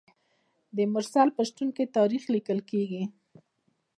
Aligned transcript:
د 0.75 0.77
مرسل 0.93 1.27
په 1.37 1.41
شتون 1.49 1.67
کې 1.75 1.91
تاریخ 1.97 2.23
لیکل 2.33 2.59
کیږي. 2.69 3.03